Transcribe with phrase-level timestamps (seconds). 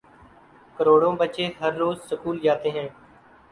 [0.77, 2.89] کروڑوں بچے ہر روزسکول جا تے ہیں۔